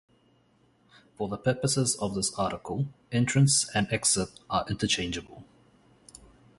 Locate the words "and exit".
3.75-4.39